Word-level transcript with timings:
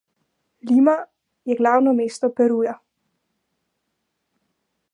Lima 0.69 0.95
je 1.51 1.57
glavno 1.59 1.93
mesto 1.99 2.29
Peruja. 2.39 2.73